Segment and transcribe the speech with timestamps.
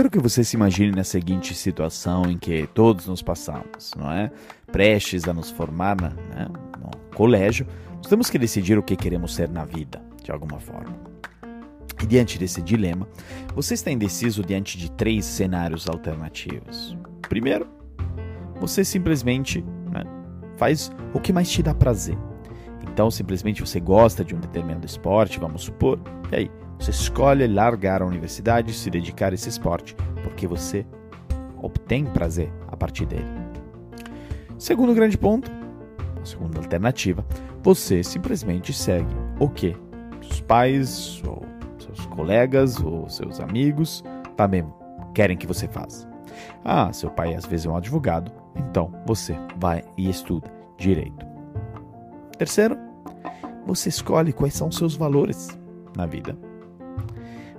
[0.00, 4.30] quero que você se imagine na seguinte situação em que todos nos passamos, não é?
[4.72, 7.66] Prestes a nos formar na, né, no colégio,
[7.98, 10.96] nós temos que decidir o que queremos ser na vida, de alguma forma.
[12.02, 13.06] E diante desse dilema,
[13.54, 16.96] você está indeciso diante de três cenários alternativos.
[17.28, 17.68] Primeiro,
[18.58, 19.60] você simplesmente
[19.92, 20.02] né,
[20.56, 22.16] faz o que mais te dá prazer.
[22.90, 26.00] Então, simplesmente você gosta de um determinado esporte, vamos supor,
[26.32, 30.86] e aí você escolhe largar a universidade e se dedicar a esse esporte porque você
[31.62, 33.26] obtém prazer a partir dele.
[34.58, 35.50] Segundo grande ponto,
[36.20, 37.24] a segunda alternativa,
[37.62, 39.76] você simplesmente segue o que
[40.22, 41.44] os pais ou
[41.78, 44.02] seus colegas ou seus amigos
[44.34, 44.64] também
[45.14, 46.08] querem que você faça.
[46.64, 51.26] Ah, seu pai às vezes é um advogado, então você vai e estuda direito.
[52.38, 52.78] Terceiro,
[53.66, 55.48] você escolhe quais são seus valores
[55.94, 56.49] na vida.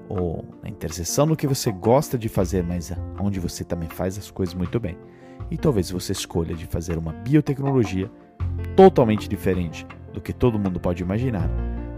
[0.09, 4.29] Ou na interseção do que você gosta de fazer, mas onde você também faz as
[4.29, 4.97] coisas muito bem.
[5.49, 8.09] E talvez você escolha de fazer uma biotecnologia
[8.75, 11.49] totalmente diferente do que todo mundo pode imaginar,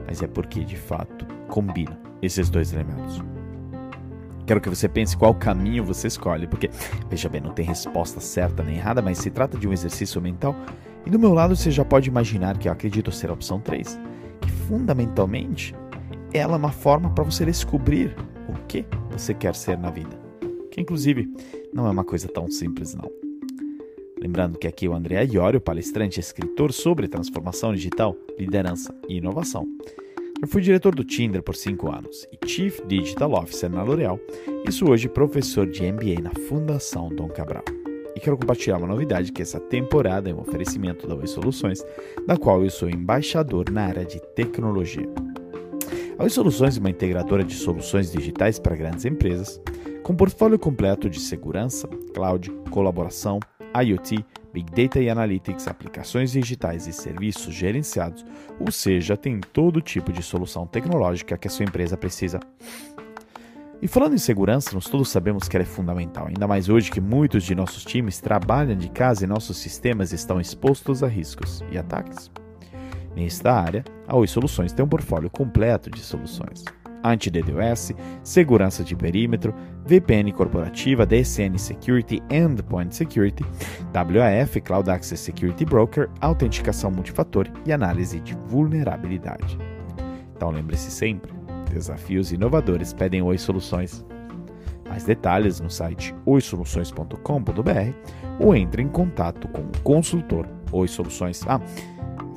[0.05, 3.22] mas é porque de fato combina esses dois elementos.
[4.45, 6.70] Quero que você pense qual caminho você escolhe, porque,
[7.09, 10.55] veja bem, não tem resposta certa nem errada, mas se trata de um exercício mental.
[11.05, 13.99] E do meu lado você já pode imaginar que eu acredito ser a opção 3,
[14.42, 15.73] que fundamentalmente
[16.34, 18.16] ela é uma forma para você descobrir
[18.50, 20.20] o que você quer ser na vida.
[20.72, 21.31] Que inclusive
[21.72, 23.09] não é uma coisa tão simples não.
[24.20, 29.17] Lembrando que aqui é o André Iorio, palestrante e escritor sobre transformação digital, liderança e
[29.17, 29.67] inovação.
[30.42, 34.20] Eu fui diretor do Tinder por 5 anos e Chief Digital Officer na L'Oréal
[34.67, 37.64] e sou hoje professor de MBA na Fundação Dom Cabral.
[38.16, 41.84] E quero compartilhar uma novidade que essa temporada é um oferecimento da Oi Soluções,
[42.26, 45.08] da qual eu sou embaixador na área de tecnologia.
[46.17, 49.59] A Oi Soluções é uma integradora de soluções digitais para grandes empresas,
[50.03, 53.39] com portfólio completo de segurança, cloud, colaboração,
[53.76, 54.23] IoT,
[54.54, 58.23] Big Data e Analytics, aplicações digitais e serviços gerenciados,
[58.60, 62.39] ou seja, tem todo tipo de solução tecnológica que a sua empresa precisa.
[63.82, 67.02] E falando em segurança, nós todos sabemos que ela é fundamental, ainda mais hoje que
[67.02, 71.77] muitos de nossos times trabalham de casa e nossos sistemas estão expostos a riscos e
[71.77, 72.32] ataques.
[73.15, 76.63] Nesta área, a Oi Soluções tem um portfólio completo de soluções
[77.03, 77.91] anti-DDoS,
[78.23, 79.53] segurança de perímetro,
[79.85, 83.43] VPN corporativa, DSN Security Endpoint Security,
[83.93, 89.57] WAF Cloud Access Security Broker, autenticação multifator e análise de vulnerabilidade.
[90.35, 91.33] Então lembre-se sempre,
[91.69, 94.05] desafios inovadores pedem Oi Soluções.
[94.87, 97.93] Mais detalhes no site oisoluções.com.br
[98.39, 101.41] ou entre em contato com o consultor Oi Soluções.
[101.47, 101.59] Ah,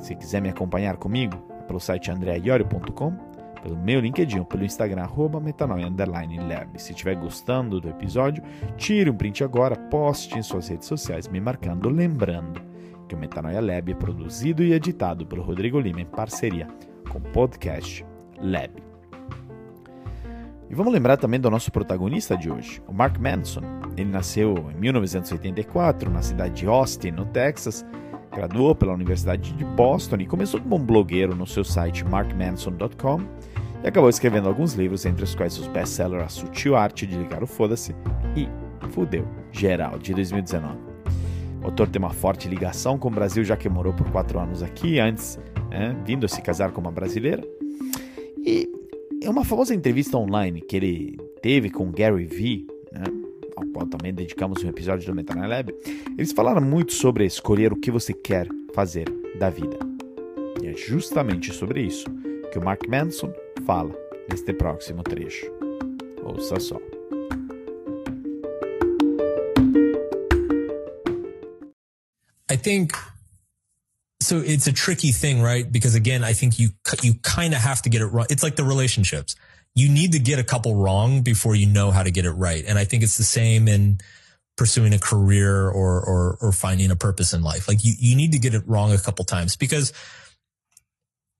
[0.07, 3.27] se quiser me acompanhar comigo, é pelo site andreaiorio.com
[3.61, 5.07] pelo meu LinkedIn pelo Instagram,
[5.43, 6.79] metanoia_lab.
[6.81, 8.41] Se estiver gostando do episódio,
[8.77, 12.61] tire um print agora, poste em suas redes sociais, me marcando, lembrando
[13.09, 16.67] que o Metanoia Lab é produzido e editado pelo Rodrigo Lima em parceria
[17.09, 18.05] com o podcast
[18.39, 18.71] Lab.
[20.69, 23.61] E vamos lembrar também do nosso protagonista de hoje, o Mark Manson.
[23.95, 27.85] Ele nasceu em 1984 na cidade de Austin, no Texas,
[28.33, 33.21] graduou pela Universidade de Boston e começou como um blogueiro no seu site markmanson.com
[33.83, 37.43] e acabou escrevendo alguns livros, entre os quais os best-sellers A Sutil Arte de Ligar
[37.43, 37.95] o Foda-se
[38.35, 38.47] e
[38.89, 40.77] Fudeu, Geral, de 2019.
[41.61, 44.63] O autor tem uma forte ligação com o Brasil, já que morou por quatro anos
[44.63, 45.39] aqui, antes
[45.69, 47.43] né, vindo a se casar com uma brasileira.
[48.37, 48.69] E
[49.21, 52.67] é uma famosa entrevista online que ele teve com Gary Vee,
[53.77, 55.75] qual também dedicamos um episódio do Metanoia Lab,
[56.17, 59.05] eles falaram muito sobre escolher o que você quer fazer
[59.37, 59.77] da vida.
[60.63, 62.05] E é justamente sobre isso
[62.51, 63.31] que o Mark Manson
[63.67, 63.93] fala
[64.27, 65.45] neste próximo trecho.
[66.23, 66.77] Ouça só.
[72.49, 72.93] I think
[74.27, 75.69] so it's a tricky thing, right?
[75.71, 76.69] Because again, I think you
[77.01, 78.27] you kind of have to get it right.
[78.29, 79.35] It's like the relationships.
[79.73, 82.63] You need to get a couple wrong before you know how to get it right.
[82.67, 83.99] And I think it's the same in
[84.57, 87.69] pursuing a career or or or finding a purpose in life.
[87.69, 89.93] Like you you need to get it wrong a couple times because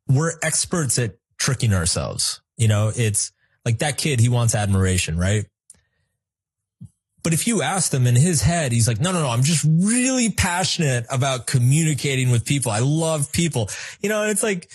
[0.07, 2.41] we're experts at tricking ourselves.
[2.55, 3.33] You know, it's
[3.65, 5.45] like that kid, he wants admiration, right?
[7.23, 9.65] But if you ask him in his head, he's like, no, no, no, I'm just
[9.67, 12.71] really passionate about communicating with people.
[12.71, 13.69] I love people.
[14.01, 14.69] You know, it's like,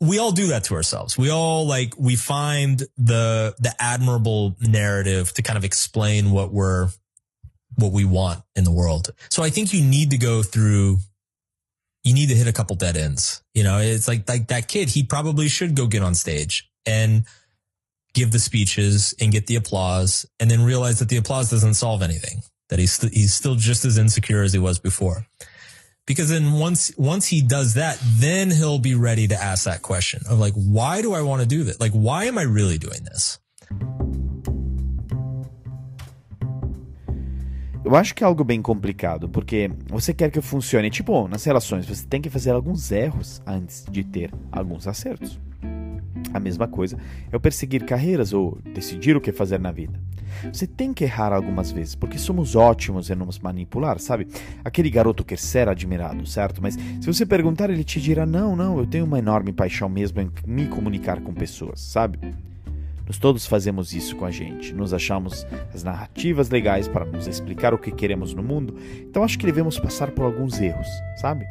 [0.00, 1.18] we all do that to ourselves.
[1.18, 6.88] We all like, we find the, the admirable narrative to kind of explain what we're,
[7.76, 9.10] what we want in the world.
[9.28, 10.98] So I think you need to go through
[12.04, 13.42] you need to hit a couple dead ends.
[13.54, 17.24] You know, it's like, like that kid, he probably should go get on stage and
[18.14, 22.02] give the speeches and get the applause and then realize that the applause doesn't solve
[22.02, 25.26] anything, that he's, st- he's still just as insecure as he was before.
[26.06, 30.22] Because then once, once he does that, then he'll be ready to ask that question
[30.28, 31.80] of like, why do I want to do this?
[31.80, 33.38] Like, why am I really doing this?
[37.84, 40.88] Eu acho que é algo bem complicado, porque você quer que funcione.
[40.88, 45.38] Tipo, nas relações, você tem que fazer alguns erros antes de ter alguns acertos.
[46.32, 46.98] A mesma coisa
[47.30, 49.98] é o perseguir carreiras ou decidir o que fazer na vida.
[50.52, 54.26] Você tem que errar algumas vezes, porque somos ótimos em nos manipular, sabe?
[54.64, 56.60] Aquele garoto quer ser admirado, certo?
[56.62, 60.20] Mas se você perguntar, ele te dirá: não, não, eu tenho uma enorme paixão mesmo
[60.20, 62.18] em me comunicar com pessoas, sabe?
[63.06, 64.72] Nós todos fazemos isso com a gente.
[64.72, 69.38] Nos achamos as narrativas legais para nos explicar o que queremos no mundo, então acho
[69.38, 71.44] que devemos passar por alguns erros, sabe?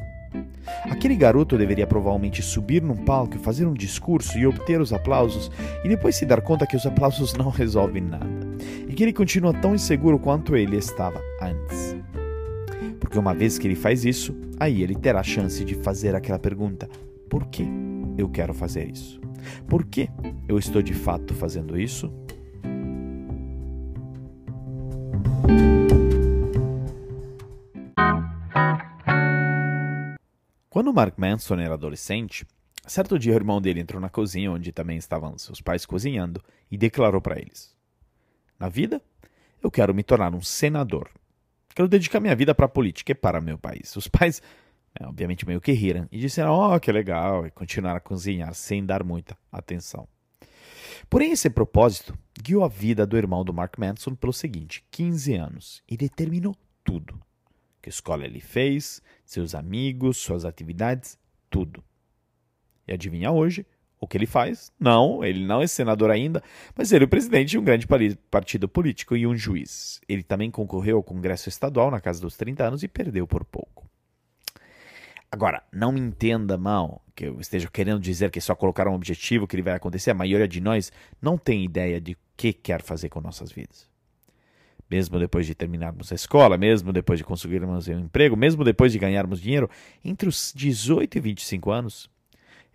[0.89, 5.51] Aquele garoto deveria provavelmente subir num palco fazer um discurso e obter os aplausos,
[5.83, 8.27] e depois se dar conta que os aplausos não resolvem nada,
[8.87, 11.95] e que ele continua tão inseguro quanto ele estava antes.
[12.99, 16.39] Porque uma vez que ele faz isso, aí ele terá a chance de fazer aquela
[16.39, 16.89] pergunta:
[17.29, 17.67] por que
[18.17, 19.19] eu quero fazer isso?
[19.67, 20.09] Por que
[20.47, 22.11] eu estou de fato fazendo isso?
[30.91, 32.45] Quando Mark Manson era adolescente,
[32.85, 36.77] certo dia o irmão dele entrou na cozinha onde também estavam seus pais cozinhando e
[36.77, 37.73] declarou para eles:
[38.59, 39.01] Na vida,
[39.63, 41.09] eu quero me tornar um senador.
[41.73, 43.95] Quero dedicar minha vida para a política e para meu país.
[43.95, 44.41] Os pais
[44.99, 48.85] é, obviamente meio que riram, e disseram, oh, que legal, e continuaram a cozinhar sem
[48.85, 50.05] dar muita atenção.
[51.09, 55.81] Porém, esse propósito guiou a vida do irmão do Mark Manson pelo seguinte 15 anos
[55.87, 56.53] e determinou
[56.83, 57.17] tudo.
[57.81, 61.17] Que escola ele fez, seus amigos, suas atividades,
[61.49, 61.83] tudo.
[62.87, 63.65] E adivinha hoje
[63.99, 64.71] o que ele faz?
[64.79, 66.43] Não, ele não é senador ainda,
[66.75, 67.87] mas ele é o presidente de um grande
[68.31, 70.01] partido político e um juiz.
[70.09, 73.87] Ele também concorreu ao Congresso Estadual na casa dos 30 anos e perdeu por pouco.
[75.31, 78.95] Agora, não me entenda mal que eu esteja querendo dizer que é só colocar um
[78.95, 80.11] objetivo que ele vai acontecer.
[80.11, 80.91] A maioria de nós
[81.21, 83.90] não tem ideia de o que quer fazer com nossas vidas.
[84.91, 88.99] Mesmo depois de terminarmos a escola, mesmo depois de conseguirmos um emprego, mesmo depois de
[88.99, 89.69] ganharmos dinheiro,
[90.03, 92.09] entre os 18 e 25 anos,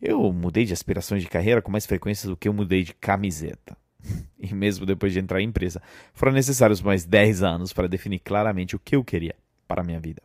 [0.01, 3.77] eu mudei de aspirações de carreira com mais frequência do que eu mudei de camiseta.
[4.39, 5.83] E mesmo depois de entrar em empresa,
[6.15, 9.35] foram necessários mais 10 anos para definir claramente o que eu queria
[9.67, 10.23] para a minha vida.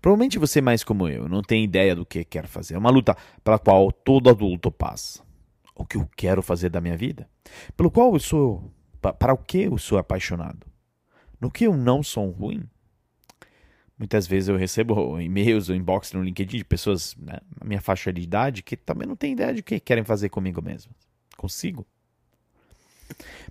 [0.00, 2.74] Provavelmente você, mais como eu, não tem ideia do que quer fazer.
[2.74, 5.22] É uma luta pela qual todo adulto passa.
[5.74, 7.28] O que eu quero fazer da minha vida?
[7.76, 8.72] Pelo qual eu sou.
[9.12, 10.66] Para o que eu sou apaixonado?
[11.40, 12.68] No que eu não sou ruim?
[13.98, 18.12] Muitas vezes eu recebo e-mails ou inbox no LinkedIn de pessoas né, na minha faixa
[18.12, 20.92] de idade que também não têm ideia de o que querem fazer comigo mesmo.
[21.36, 21.86] Consigo?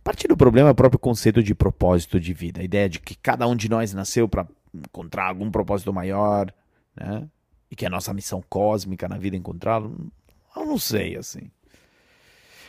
[0.04, 3.16] Parte do problema é o próprio conceito de propósito de vida, a ideia de que
[3.16, 6.54] cada um de nós nasceu para encontrar algum propósito maior,
[6.96, 7.28] né?
[7.70, 10.12] E que é a nossa missão cósmica na vida encontrá-lo.
[10.56, 11.50] Eu não sei, assim.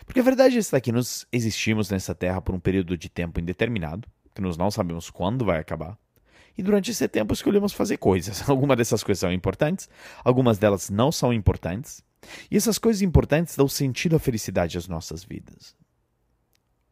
[0.04, 3.40] Porque a verdade é esta que nós existimos nessa terra por um período de tempo
[3.40, 5.98] indeterminado, que nós não sabemos quando vai acabar.
[6.56, 8.46] E durante esse tempo escolhemos fazer coisas.
[8.48, 9.88] Algumas dessas coisas são importantes,
[10.24, 12.02] algumas delas não são importantes.
[12.50, 15.74] E essas coisas importantes dão sentido à felicidade às nossas vidas.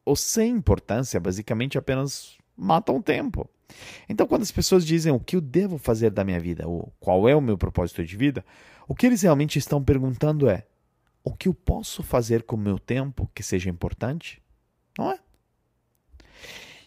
[0.05, 3.49] Ou sem importância, basicamente apenas matam tempo.
[4.09, 7.29] Então, quando as pessoas dizem o que eu devo fazer da minha vida, ou qual
[7.29, 8.45] é o meu propósito de vida,
[8.87, 10.67] o que eles realmente estão perguntando é:
[11.25, 14.43] o que eu posso fazer com o meu tempo que seja importante?
[14.99, 15.19] Não é?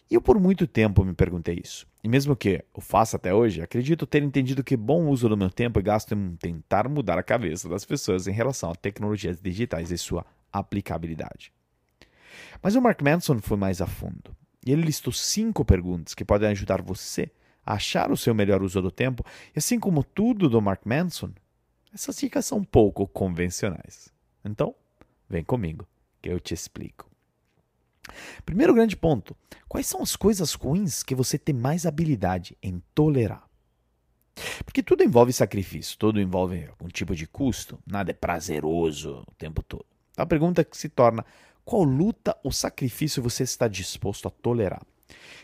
[0.08, 1.86] E eu por muito tempo me perguntei isso.
[2.02, 5.50] E mesmo que eu faça até hoje, acredito ter entendido que bom uso do meu
[5.50, 9.90] tempo é gasto em tentar mudar a cabeça das pessoas em relação a tecnologias digitais
[9.90, 11.52] e sua aplicabilidade.
[12.62, 14.36] Mas o Mark Manson foi mais a fundo.
[14.64, 17.30] E ele listou cinco perguntas que podem ajudar você
[17.64, 19.24] a achar o seu melhor uso do tempo,
[19.54, 21.32] e assim como tudo do Mark Manson,
[21.92, 24.14] essas dicas são pouco convencionais.
[24.46, 24.74] Então,
[25.28, 25.86] vem comigo,
[26.22, 27.10] que eu te explico.
[28.44, 29.36] Primeiro grande ponto:
[29.68, 33.44] quais são as coisas ruins que você tem mais habilidade em tolerar?
[34.64, 39.62] Porque tudo envolve sacrifício, tudo envolve algum tipo de custo, nada é prazeroso o tempo
[39.62, 39.86] todo.
[40.12, 41.24] Então a pergunta que se torna
[41.64, 44.82] qual luta ou sacrifício você está disposto a tolerar?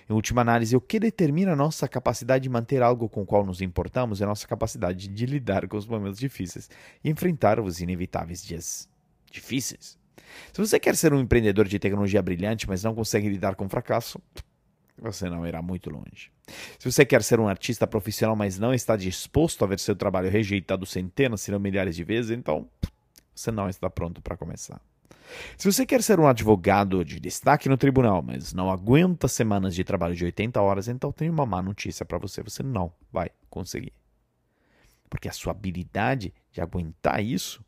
[0.09, 3.45] Em última análise, o que determina a nossa capacidade de manter algo com o qual
[3.45, 6.69] nos importamos é a nossa capacidade de lidar com os momentos difíceis
[7.03, 8.89] e enfrentar os inevitáveis dias
[9.33, 9.99] difíceis.
[10.53, 14.21] Se você quer ser um empreendedor de tecnologia brilhante, mas não consegue lidar com fracasso,
[14.97, 16.31] você não irá muito longe.
[16.79, 20.31] Se você quer ser um artista profissional, mas não está disposto a ver seu trabalho
[20.31, 22.69] rejeitado centenas, se não milhares de vezes, então
[23.35, 24.81] você não está pronto para começar.
[25.57, 29.83] Se você quer ser um advogado de destaque no tribunal, mas não aguenta semanas de
[29.83, 33.93] trabalho de 80 horas, então tenho uma má notícia para você: você não vai conseguir.
[35.09, 37.65] Porque a sua habilidade de aguentar isso,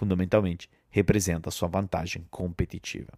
[0.00, 3.12] fundamentalmente, representa a sua vantagem competitiva.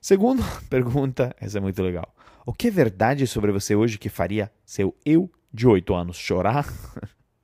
[0.00, 2.14] Segunda pergunta, essa é muito legal.
[2.46, 6.66] O que é verdade sobre você hoje que faria seu eu de 8 anos chorar?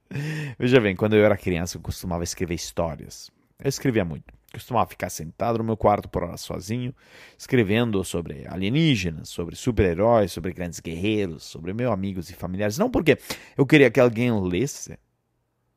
[0.59, 3.31] Veja bem, quando eu era criança, eu costumava escrever histórias.
[3.63, 4.33] Eu escrevia muito.
[4.51, 6.95] Costumava ficar sentado no meu quarto por horas sozinho,
[7.37, 12.79] escrevendo sobre alienígenas, sobre super-heróis, sobre grandes guerreiros, sobre meus amigos e familiares.
[12.79, 13.19] Não porque
[13.57, 14.99] eu queria que alguém lesse,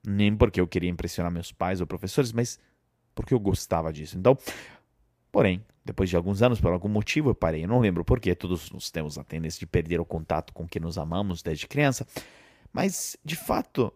[0.06, 2.60] nem porque eu queria impressionar meus pais ou professores, mas
[3.14, 4.18] porque eu gostava disso.
[4.18, 4.38] Então,
[5.32, 7.64] porém, depois de alguns anos, por algum motivo, eu parei.
[7.64, 10.82] Eu não lembro porquê, todos nós temos a tendência de perder o contato com quem
[10.82, 12.08] nos amamos desde criança.
[12.74, 13.94] Mas, de fato,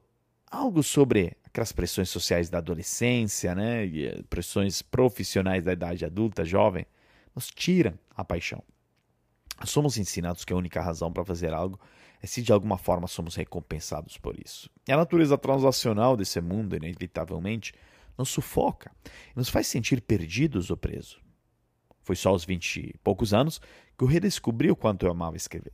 [0.49, 6.45] algo sobre aquelas pressões sociais da adolescência, né, e eh, pressões profissionais da idade adulta,
[6.45, 6.85] jovem,
[7.35, 8.63] nos tiram a paixão.
[9.65, 11.79] Somos ensinados que a única razão para fazer algo
[12.27, 14.69] se de alguma forma somos recompensados por isso.
[14.87, 17.73] E a natureza transacional desse mundo, inevitavelmente,
[18.17, 18.91] nos sufoca
[19.33, 21.21] nos faz sentir perdidos ou presos.
[22.03, 23.61] Foi só aos vinte e poucos anos
[23.97, 25.71] que eu redescobri o quanto eu amava escrever.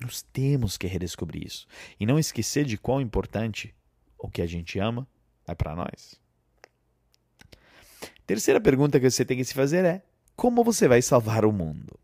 [0.00, 1.66] Nós temos que redescobrir isso
[1.98, 3.74] e não esquecer de quão importante
[4.16, 5.06] o que a gente ama
[5.46, 6.20] é para nós.
[8.26, 10.02] Terceira pergunta que você tem que se fazer é:
[10.36, 11.98] como você vai salvar o mundo?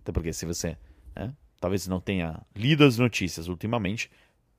[0.00, 0.76] Até porque se você
[1.16, 4.10] né, talvez não tenha lido as notícias ultimamente,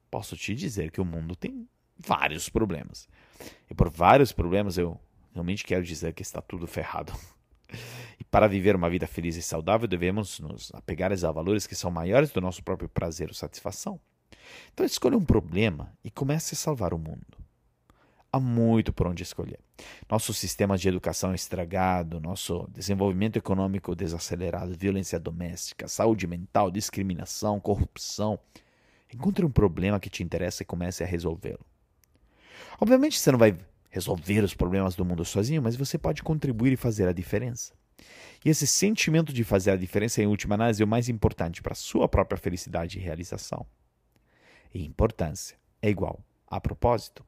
[0.09, 3.07] posso te dizer que o mundo tem vários problemas.
[3.69, 4.99] E por vários problemas eu
[5.31, 7.13] realmente quero dizer que está tudo ferrado.
[8.17, 11.91] E para viver uma vida feliz e saudável, devemos nos apegar a valores que são
[11.91, 13.99] maiores do nosso próprio prazer ou satisfação.
[14.71, 17.34] Então escolha um problema e comece a salvar o mundo.
[18.35, 19.61] Há muito por onde escolher.
[20.09, 27.61] Nosso sistema de educação é estragado, nosso desenvolvimento econômico desacelerado, violência doméstica, saúde mental, discriminação,
[27.61, 28.37] corrupção.
[29.13, 31.65] Encontre um problema que te interessa e comece a resolvê-lo.
[32.77, 33.57] Obviamente você não vai
[33.89, 37.73] resolver os problemas do mundo sozinho, mas você pode contribuir e fazer a diferença.
[38.43, 41.71] E esse sentimento de fazer a diferença, em última análise, é o mais importante para
[41.71, 43.65] a sua própria felicidade e realização.
[44.73, 47.23] E importância é igual a propósito.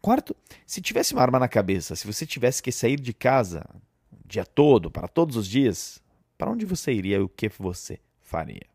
[0.00, 0.34] Quarto,
[0.66, 3.64] se tivesse uma arma na cabeça, se você tivesse que sair de casa
[4.10, 6.02] o dia todo, para todos os dias,
[6.36, 8.66] para onde você iria e o que você faria?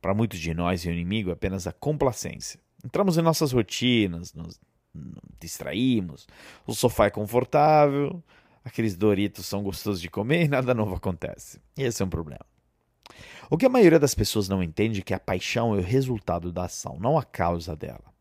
[0.00, 2.60] Para muitos de nós, o inimigo é apenas a complacência.
[2.84, 4.60] Entramos em nossas rotinas, nos
[5.40, 6.26] distraímos,
[6.66, 8.22] o sofá é confortável,
[8.64, 11.60] aqueles Doritos são gostosos de comer e nada novo acontece.
[11.76, 12.44] E esse é um problema.
[13.48, 16.52] O que a maioria das pessoas não entende é que a paixão é o resultado
[16.52, 18.15] da ação, não a causa dela.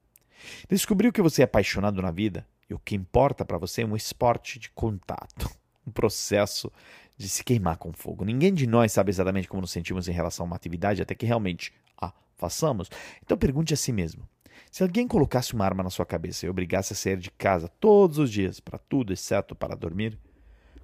[0.70, 3.96] Descobriu que você é apaixonado na vida e o que importa para você é um
[3.96, 5.50] esporte de contato,
[5.86, 6.72] um processo
[7.18, 8.26] de se queimar com fogo.
[8.26, 11.26] Ninguém de nós sabe exatamente como nos sentimos em relação a uma atividade até que
[11.26, 11.72] realmente
[12.02, 12.90] a façamos.
[13.24, 14.28] Então pergunte a si mesmo:
[14.72, 18.18] se alguém colocasse uma arma na sua cabeça e obrigasse a sair de casa todos
[18.18, 20.18] os dias para tudo exceto para dormir,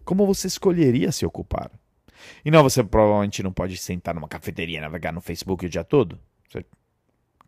[0.05, 1.71] como você escolheria se ocupar?
[2.45, 5.83] E não, você provavelmente não pode sentar numa cafeteria e navegar no Facebook o dia
[5.83, 6.19] todo.
[6.49, 6.65] Você,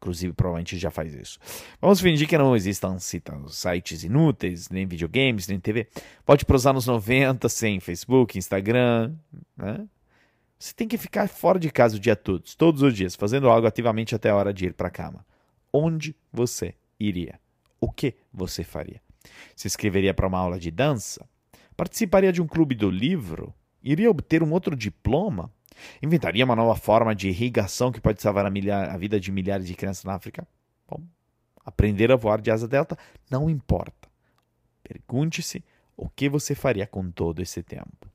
[0.03, 1.39] inclusive, provavelmente já faz isso.
[1.81, 5.88] Vamos fingir que não existam sites inúteis, nem videogames, nem TV.
[6.25, 9.13] Pode prosar nos 90 sem Facebook, Instagram,
[9.55, 9.88] né?
[10.60, 13.67] Você tem que ficar fora de casa o dia todo, todos os dias, fazendo algo
[13.67, 15.25] ativamente até a hora de ir para a cama
[15.74, 17.39] onde você iria?
[17.81, 19.01] O que você faria?
[19.55, 21.27] Se inscreveria para uma aula de dança?
[21.75, 23.53] Participaria de um clube do livro?
[23.81, 25.51] Iria obter um outro diploma?
[26.01, 29.67] Inventaria uma nova forma de irrigação que pode salvar a, milhar, a vida de milhares
[29.67, 30.47] de crianças na África?
[30.87, 31.01] Bom,
[31.65, 32.97] aprender a voar de asa delta
[33.29, 34.09] não importa.
[34.83, 35.63] Pergunte-se
[35.95, 38.11] o que você faria com todo esse tempo.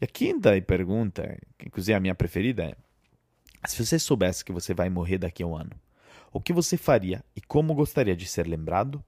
[0.00, 2.76] E a quinta pergunta, que inclusive a minha preferida, é:
[3.66, 5.72] se você soubesse que você vai morrer daqui a um ano,
[6.32, 9.02] o que você faria e como gostaria de ser lembrado?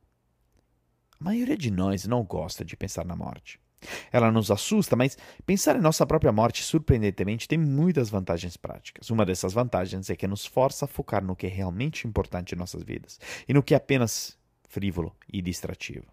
[1.21, 3.61] A maioria de nós não gosta de pensar na morte.
[4.11, 5.17] Ela nos assusta, mas
[5.47, 9.11] pensar em nossa própria morte, surpreendentemente, tem muitas vantagens práticas.
[9.11, 12.59] Uma dessas vantagens é que nos força a focar no que é realmente importante em
[12.59, 14.37] nossas vidas e no que é apenas
[14.69, 16.07] frívolo e distrativo.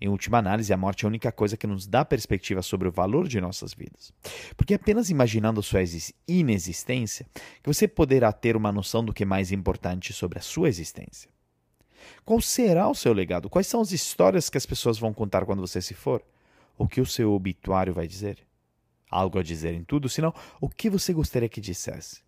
[0.00, 2.92] Em última análise, a morte é a única coisa que nos dá perspectiva sobre o
[2.92, 4.12] valor de nossas vidas.
[4.56, 5.80] Porque apenas imaginando sua
[6.26, 7.26] inexistência
[7.60, 11.28] que você poderá ter uma noção do que é mais importante sobre a sua existência.
[12.24, 13.50] Qual será o seu legado?
[13.50, 16.22] Quais são as histórias que as pessoas vão contar quando você se for?
[16.78, 18.46] O que o seu obituário vai dizer?
[19.10, 22.22] Algo a dizer em tudo, senão o que você gostaria que dissesse?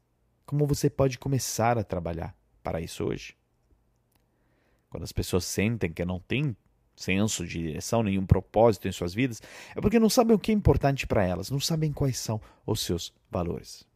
[0.45, 3.37] Como você pode começar a trabalhar para isso hoje?
[4.89, 6.57] Quando as pessoas sentem que não têm
[6.97, 9.41] senso de direção, nenhum propósito em suas vidas,
[9.75, 12.81] é porque não sabem o que é importante para elas, não sabem quais são os
[12.81, 13.89] seus valores.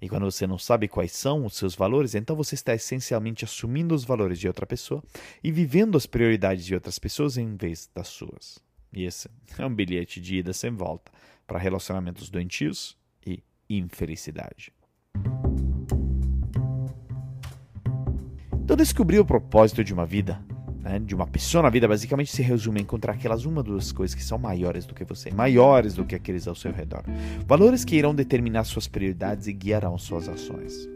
[0.00, 3.94] E quando você não sabe quais são os seus valores, então você está essencialmente assumindo
[3.94, 5.02] os valores de outra pessoa
[5.44, 8.67] e vivendo as prioridades de outras pessoas em vez das suas.
[8.92, 9.28] E esse
[9.58, 11.10] é um bilhete de ida sem volta
[11.46, 14.72] para relacionamentos doentios e infelicidade.
[18.52, 20.38] Então, descobrir o propósito de uma vida
[20.88, 24.14] né, de uma pessoa na vida basicamente se resume a encontrar aquelas uma duas coisas
[24.14, 27.02] que são maiores do que você, maiores do que aqueles ao seu redor.
[27.46, 30.88] Valores que irão determinar suas prioridades e guiarão suas ações.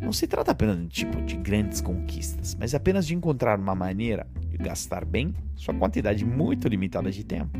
[0.00, 4.26] Não se trata apenas de tipo de grandes conquistas, mas apenas de encontrar uma maneira
[4.52, 7.58] de gastar bem sua quantidade muito limitada de tempo.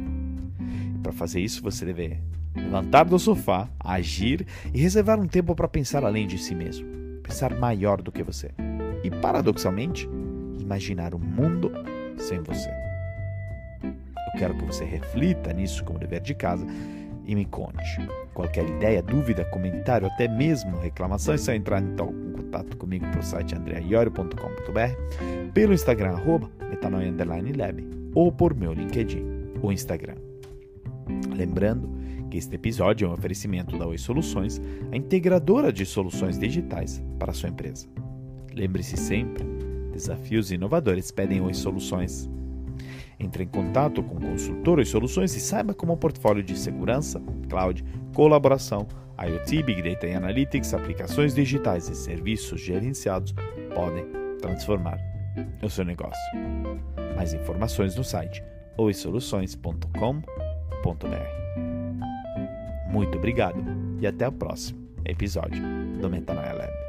[1.02, 2.18] Para fazer isso, você deve
[2.54, 6.86] levantar do sofá, agir e reservar um tempo para pensar além de si mesmo,
[7.22, 8.50] pensar maior do que você.
[9.02, 10.08] E paradoxalmente,
[10.60, 11.72] imaginar um mundo
[12.18, 12.70] sem você.
[13.82, 16.66] Eu quero que você reflita nisso como dever de casa
[17.26, 18.08] e me conte.
[18.34, 23.22] Qualquer ideia, dúvida, comentário, até mesmo reclamação, é só entrar então, em contato comigo pelo
[23.22, 29.24] site andreaiorio.com.br, pelo Instagram, arroba, metanoia_lab, ou por meu LinkedIn,
[29.62, 30.16] o Instagram.
[31.34, 31.90] Lembrando
[32.30, 34.60] que este episódio é um oferecimento da Oi Soluções,
[34.90, 37.86] a integradora de soluções digitais para a sua empresa.
[38.54, 39.52] Lembre-se sempre
[39.92, 42.28] Desafios inovadores pedem Oi Soluções.
[43.22, 47.22] Entre em contato com o consultor Oi Soluções e saiba como o portfólio de segurança,
[47.48, 48.86] cloud, colaboração,
[49.18, 53.32] IoT, Big Data e Analytics, aplicações digitais e serviços gerenciados
[53.74, 54.04] podem
[54.40, 54.98] transformar
[55.62, 56.20] o seu negócio.
[57.14, 58.42] Mais informações no site
[58.76, 59.92] oisoluções.com.br.
[62.90, 63.62] Muito obrigado
[64.00, 65.62] e até o próximo episódio
[66.00, 66.81] do Metanoia Lab.